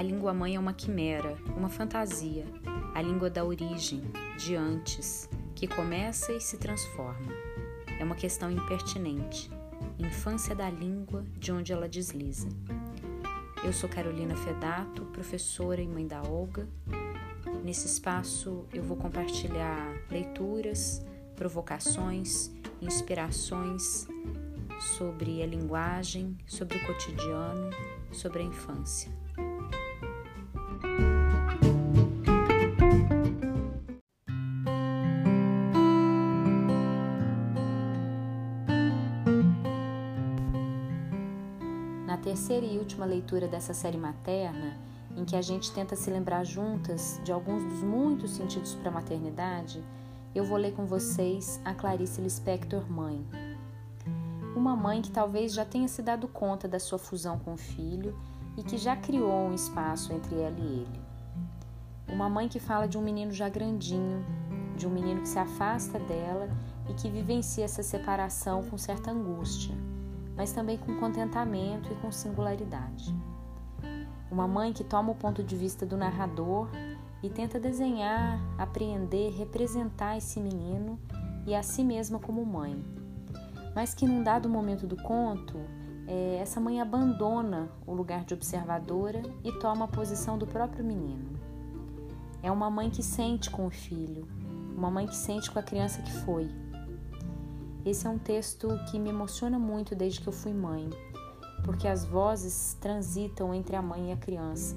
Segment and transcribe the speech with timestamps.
[0.00, 2.46] A língua mãe é uma quimera, uma fantasia,
[2.94, 4.00] a língua da origem,
[4.38, 7.30] de antes, que começa e se transforma.
[7.98, 9.50] É uma questão impertinente,
[9.98, 12.48] infância da língua de onde ela desliza.
[13.62, 16.66] Eu sou Carolina Fedato, professora e mãe da Olga.
[17.62, 21.04] Nesse espaço eu vou compartilhar leituras,
[21.36, 24.08] provocações, inspirações
[24.96, 27.68] sobre a linguagem, sobre o cotidiano,
[28.10, 29.19] sobre a infância.
[42.20, 44.76] Terceira e última leitura dessa série materna,
[45.16, 48.94] em que a gente tenta se lembrar juntas de alguns dos muitos sentidos para a
[48.94, 49.82] maternidade,
[50.34, 53.26] eu vou ler com vocês a Clarice Lispector Mãe.
[54.54, 58.16] Uma mãe que talvez já tenha se dado conta da sua fusão com o filho
[58.56, 61.00] e que já criou um espaço entre ela e ele.
[62.08, 64.24] Uma mãe que fala de um menino já grandinho,
[64.76, 66.48] de um menino que se afasta dela
[66.88, 69.74] e que vivencia essa separação com certa angústia,
[70.36, 73.14] mas também com contentamento e com singularidade.
[74.30, 76.68] Uma mãe que toma o ponto de vista do narrador
[77.22, 80.98] e tenta desenhar, apreender, representar esse menino
[81.46, 82.82] e a si mesma como mãe.
[83.74, 85.58] Mas que num dado momento do conto,
[86.06, 91.30] é, essa mãe abandona o lugar de observadora e toma a posição do próprio menino.
[92.42, 94.26] É uma mãe que sente com o filho,
[94.76, 96.48] uma mãe que sente com a criança que foi.
[97.84, 100.88] Esse é um texto que me emociona muito desde que eu fui mãe,
[101.64, 104.76] porque as vozes transitam entre a mãe e a criança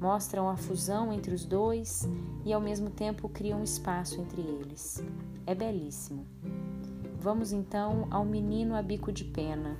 [0.00, 2.08] mostram a fusão entre os dois
[2.44, 5.02] e ao mesmo tempo criam espaço entre eles.
[5.46, 6.26] É belíssimo.
[7.20, 9.76] Vamos então ao menino a bico de pena.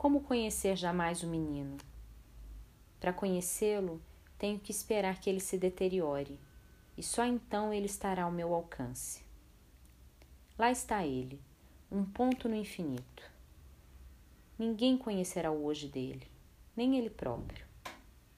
[0.00, 1.76] Como conhecer jamais o menino?
[2.98, 4.00] Para conhecê-lo,
[4.38, 6.40] tenho que esperar que ele se deteriore
[6.96, 9.22] e só então ele estará ao meu alcance.
[10.58, 11.38] Lá está ele,
[11.92, 13.30] um ponto no infinito.
[14.58, 16.26] Ninguém conhecerá o hoje dele,
[16.74, 17.66] nem ele próprio.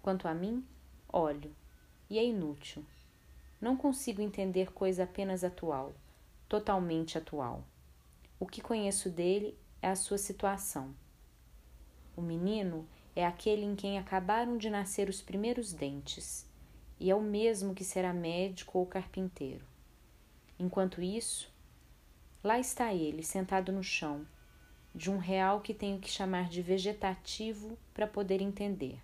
[0.02, 0.66] Quanto a mim,
[1.12, 1.54] olho,
[2.10, 2.84] e é inútil.
[3.60, 5.94] Não consigo entender coisa apenas atual,
[6.48, 7.62] totalmente atual.
[8.40, 10.92] O que conheço dele é a sua situação.
[12.16, 12.86] O menino
[13.16, 16.46] é aquele em quem acabaram de nascer os primeiros dentes
[17.00, 19.64] e é o mesmo que será médico ou carpinteiro.
[20.58, 21.52] Enquanto isso,
[22.44, 24.26] lá está ele, sentado no chão,
[24.94, 29.00] de um real que tenho que chamar de vegetativo para poder entender.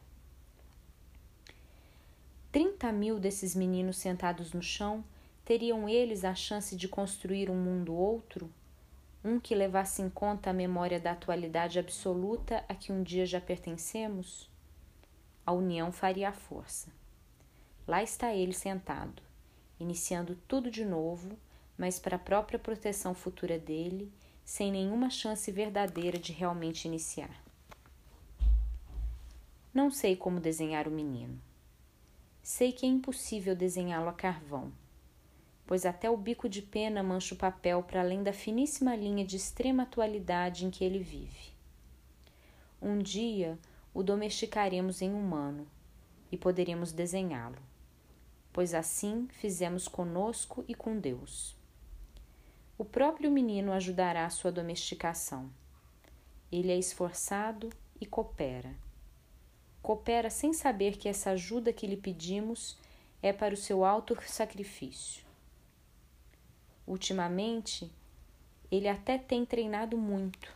[2.52, 5.04] Trinta mil desses meninos sentados no chão
[5.44, 8.50] teriam eles a chance de construir um mundo outro?
[9.24, 13.40] Um que levasse em conta a memória da atualidade absoluta a que um dia já
[13.40, 14.48] pertencemos?
[15.44, 16.88] A união faria a força.
[17.86, 19.22] Lá está ele sentado,
[19.80, 21.36] iniciando tudo de novo,
[21.76, 24.12] mas para a própria proteção futura dele,
[24.44, 27.42] sem nenhuma chance verdadeira de realmente iniciar.
[29.74, 31.40] Não sei como desenhar o menino.
[32.42, 34.72] Sei que é impossível desenhá-lo a carvão,
[35.68, 39.36] pois até o bico de pena mancha o papel para além da finíssima linha de
[39.36, 41.52] extrema atualidade em que ele vive.
[42.82, 43.56] Um dia
[43.94, 45.64] o domesticaremos em humano
[46.32, 47.68] e poderemos desenhá-lo
[48.58, 51.56] pois assim fizemos conosco e com Deus.
[52.76, 55.48] O próprio menino ajudará a sua domesticação.
[56.50, 58.74] Ele é esforçado e coopera.
[59.80, 62.76] Coopera sem saber que essa ajuda que lhe pedimos
[63.22, 65.27] é para o seu alto sacrifício.
[66.88, 67.92] Ultimamente,
[68.72, 70.50] ele até tem treinado muito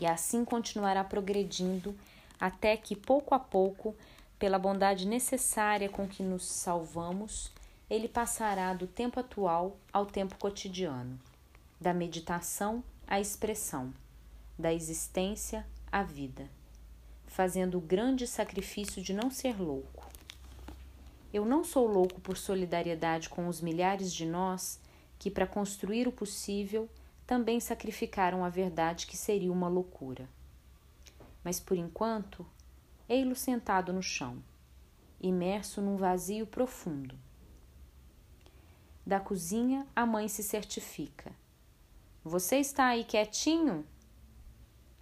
[0.00, 1.96] e assim continuará progredindo
[2.40, 3.94] até que, pouco a pouco,
[4.40, 7.52] pela bondade necessária com que nos salvamos,
[7.88, 11.16] ele passará do tempo atual ao tempo cotidiano,
[11.80, 13.94] da meditação à expressão,
[14.58, 16.48] da existência à vida,
[17.26, 20.08] fazendo o grande sacrifício de não ser louco.
[21.32, 24.80] Eu não sou louco por solidariedade com os milhares de nós
[25.20, 26.88] que, para construir o possível,
[27.26, 30.26] também sacrificaram a verdade que seria uma loucura.
[31.44, 32.44] Mas por enquanto,
[33.06, 34.42] ei-lo sentado no chão,
[35.20, 37.14] imerso num vazio profundo.
[39.06, 41.30] Da cozinha, a mãe se certifica.
[42.24, 43.84] Você está aí quietinho?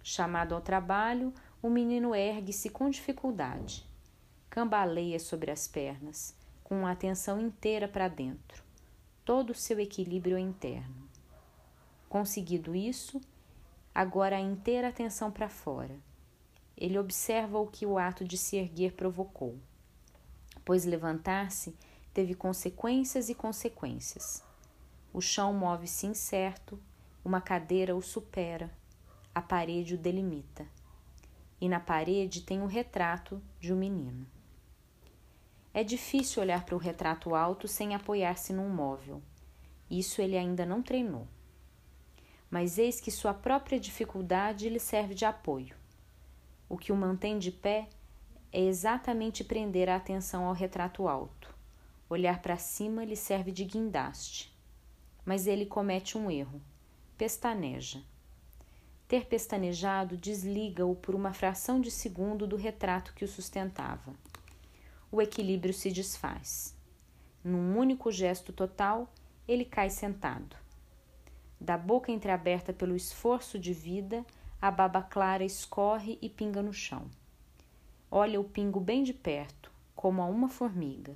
[0.03, 3.85] Chamado ao trabalho, o menino ergue-se com dificuldade.
[4.49, 8.68] Cambaleia sobre as pernas, com a atenção inteira para dentro.
[9.29, 11.07] Todo o seu equilíbrio interno.
[12.09, 13.21] Conseguido isso,
[13.93, 15.95] agora a inteira atenção para fora.
[16.75, 19.55] Ele observa o que o ato de se erguer provocou,
[20.65, 21.75] pois levantar-se
[22.11, 24.43] teve consequências e consequências.
[25.13, 26.81] O chão move-se incerto,
[27.23, 28.75] uma cadeira o supera,
[29.35, 30.65] a parede o delimita.
[31.61, 34.25] E na parede tem um retrato de um menino.
[35.79, 39.21] É difícil olhar para o retrato alto sem apoiar-se num móvel.
[39.89, 41.25] Isso ele ainda não treinou.
[42.51, 45.73] Mas eis que sua própria dificuldade lhe serve de apoio.
[46.67, 47.87] O que o mantém de pé
[48.51, 51.55] é exatamente prender a atenção ao retrato alto.
[52.09, 54.53] Olhar para cima lhe serve de guindaste.
[55.23, 56.61] Mas ele comete um erro.
[57.17, 58.03] Pestaneja.
[59.07, 64.13] Ter pestanejado desliga-o por uma fração de segundo do retrato que o sustentava
[65.11, 66.75] o equilíbrio se desfaz.
[67.43, 69.11] Num único gesto total,
[69.47, 70.55] ele cai sentado.
[71.59, 74.23] Da boca entreaberta pelo esforço de vida,
[74.61, 77.07] a baba clara escorre e pinga no chão.
[78.11, 81.15] Olha o pingo bem de perto, como a uma formiga.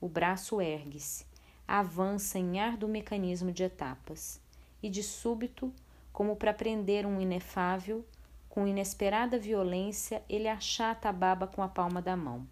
[0.00, 1.24] O braço ergue-se,
[1.68, 4.40] avança em ar do mecanismo de etapas,
[4.82, 5.72] e de súbito,
[6.12, 8.04] como para prender um inefável,
[8.48, 12.46] com inesperada violência, ele achata a baba com a palma da mão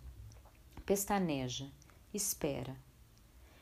[0.88, 1.70] pestaneja,
[2.14, 2.74] espera.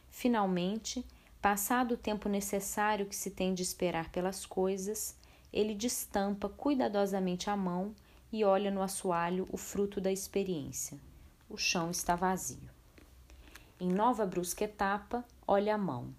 [0.08, 1.04] Finalmente,
[1.42, 5.16] passado o tempo necessário que se tem de esperar pelas coisas,
[5.52, 7.92] ele destampa cuidadosamente a mão
[8.32, 11.00] e olha no assoalho o fruto da experiência.
[11.50, 12.70] O chão está vazio.
[13.80, 16.14] Em nova brusca etapa, olha a mão.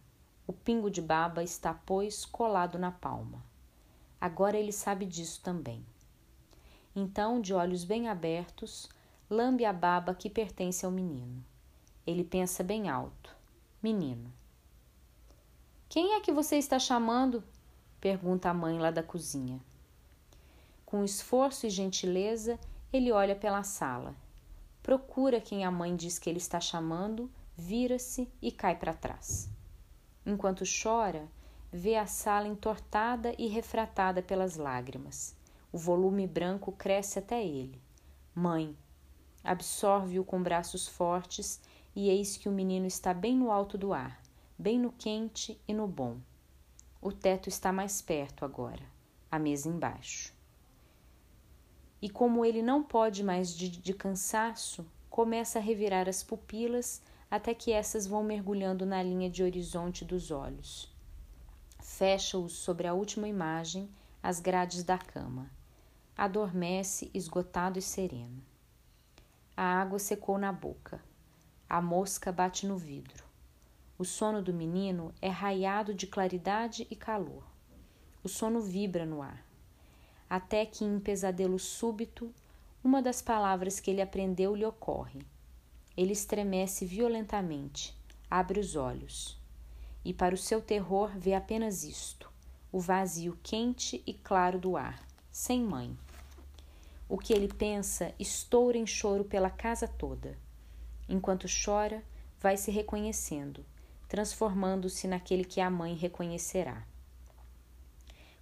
[0.45, 3.42] O pingo de baba está, pois, colado na palma.
[4.19, 5.86] Agora ele sabe disso também.
[6.94, 8.89] Então, de olhos bem abertos,
[9.30, 11.44] lambe a baba que pertence ao menino.
[12.06, 13.36] Ele pensa bem alto:
[13.82, 14.32] Menino.
[15.90, 17.44] Quem é que você está chamando?
[18.00, 19.60] pergunta a mãe lá da cozinha.
[20.86, 22.60] Com esforço e gentileza,
[22.94, 24.16] ele olha pela sala.
[24.82, 29.50] Procura quem a mãe diz que ele está chamando, vira-se e cai para trás.
[30.26, 31.28] Enquanto chora,
[31.72, 35.36] vê a sala entortada e refratada pelas lágrimas.
[35.72, 37.82] O volume branco cresce até ele.
[38.34, 38.78] Mãe,
[39.44, 41.62] absorve-o com braços fortes,
[41.95, 44.22] e eis que o menino está bem no alto do ar,
[44.57, 46.18] bem no quente e no bom.
[47.01, 48.84] O teto está mais perto agora,
[49.31, 50.34] a mesa embaixo.
[52.01, 57.54] E como ele não pode mais de, de cansaço, começa a revirar as pupilas até
[57.54, 60.92] que essas vão mergulhando na linha de horizonte dos olhos.
[61.80, 63.90] Fecha-os sobre a última imagem,
[64.22, 65.50] as grades da cama.
[66.16, 68.44] Adormece, esgotado e sereno.
[69.59, 71.04] A água secou na boca.
[71.68, 73.24] A mosca bate no vidro.
[73.98, 77.44] O sono do menino é raiado de claridade e calor.
[78.24, 79.44] O sono vibra no ar.
[80.30, 82.31] Até que, em pesadelo súbito,
[82.83, 85.25] uma das palavras que ele aprendeu lhe ocorre.
[85.98, 87.98] Ele estremece violentamente,
[88.30, 89.42] abre os olhos.
[90.06, 92.31] E, para o seu terror, vê apenas isto:
[92.71, 95.01] o vazio quente e claro do ar,
[95.31, 95.98] sem mãe.
[97.09, 100.38] O que ele pensa estoura em choro pela casa toda.
[101.07, 102.04] Enquanto chora,
[102.38, 103.65] vai se reconhecendo,
[104.09, 106.85] transformando-se naquele que a mãe reconhecerá.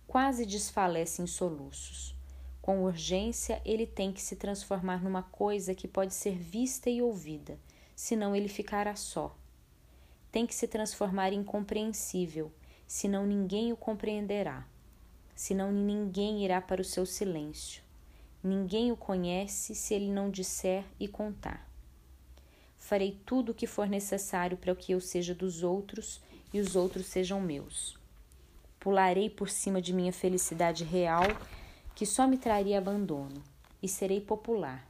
[0.07, 2.15] Quase desfalece em soluços.
[2.59, 7.59] Com urgência, ele tem que se transformar numa coisa que pode ser vista e ouvida,
[7.95, 9.37] senão ele ficará só.
[10.31, 12.51] Tem que se transformar em compreensível,
[12.87, 14.67] senão ninguém o compreenderá,
[15.35, 17.84] senão ninguém irá para o seu silêncio
[18.47, 21.67] Ninguém o conhece se ele não disser e contar.
[22.77, 26.21] Farei tudo o que for necessário para que eu seja dos outros
[26.53, 27.97] e os outros sejam meus.
[28.79, 31.23] Pularei por cima de minha felicidade real,
[31.95, 33.41] que só me traria abandono,
[33.81, 34.87] e serei popular.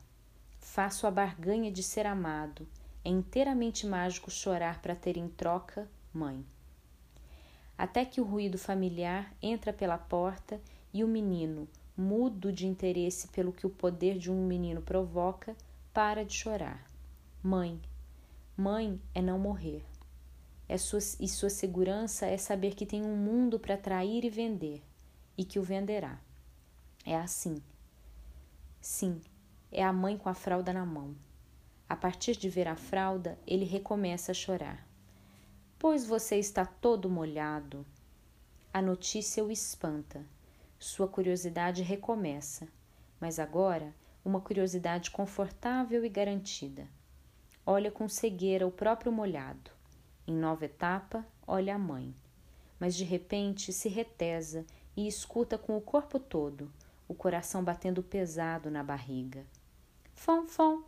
[0.60, 2.68] Faço a barganha de ser amado.
[3.06, 6.46] É inteiramente mágico chorar para ter em troca mãe.
[7.78, 10.60] Até que o ruído familiar entra pela porta
[10.94, 15.56] e o menino, mudo de interesse pelo que o poder de um menino provoca,
[15.94, 16.86] para de chorar.
[17.42, 17.80] Mãe.
[18.58, 19.86] Mãe é não morrer.
[20.68, 24.84] É sua, e sua segurança é saber que tem um mundo para trair e vender,
[25.38, 26.20] e que o venderá.
[27.06, 27.62] É assim.
[28.82, 29.22] Sim,
[29.72, 31.16] é a mãe com a fralda na mão.
[31.88, 34.86] A partir de ver a fralda, ele recomeça a chorar.
[35.78, 37.86] Pois você está todo molhado.
[38.74, 40.25] A notícia o espanta
[40.86, 42.68] sua curiosidade recomeça,
[43.20, 43.92] mas agora
[44.24, 46.88] uma curiosidade confortável e garantida.
[47.65, 49.72] Olha com cegueira o próprio molhado.
[50.27, 52.13] Em nova etapa, olha a mãe.
[52.80, 54.63] Mas de repente se retesa
[54.96, 56.72] e escuta com o corpo todo,
[57.08, 59.44] o coração batendo pesado na barriga.
[60.13, 60.84] Fom, fom!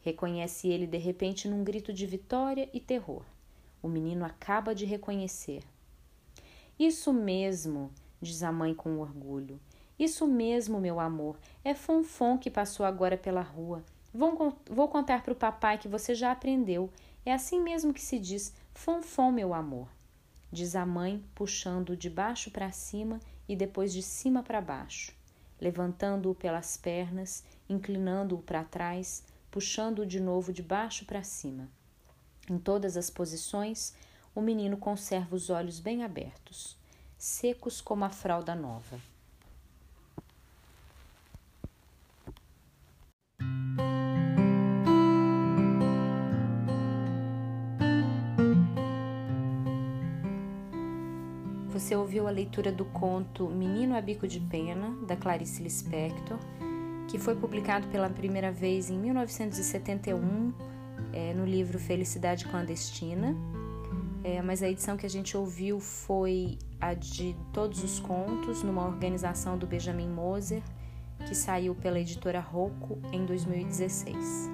[0.00, 3.24] Reconhece ele de repente num grito de vitória e terror.
[3.82, 5.64] O menino acaba de reconhecer.
[6.78, 9.60] Isso mesmo, diz a mãe com orgulho.
[9.98, 11.38] Isso mesmo, meu amor.
[11.64, 13.84] É Fonfon que passou agora pela rua.
[14.12, 16.90] Vou, vou contar para o papai que você já aprendeu.
[17.24, 19.88] É assim mesmo que se diz Fonfon, meu amor.
[20.50, 23.18] Diz a mãe, puxando-o de baixo para cima
[23.48, 25.12] e depois de cima para baixo,
[25.60, 31.68] levantando-o pelas pernas, inclinando-o para trás, puxando-o de novo de baixo para cima.
[32.48, 33.94] Em todas as posições,
[34.34, 36.76] o menino conserva os olhos bem abertos,
[37.24, 38.98] secos como a fralda nova.
[51.68, 56.38] Você ouviu a leitura do conto Menino a Bico de Pena, da Clarice Lispector,
[57.08, 60.52] que foi publicado pela primeira vez em 1971
[61.10, 63.34] é, no livro Felicidade Clandestina,
[64.24, 68.86] é, mas a edição que a gente ouviu foi a de todos os contos, numa
[68.86, 70.62] organização do Benjamin Moser,
[71.26, 74.53] que saiu pela editora Rocco em 2016.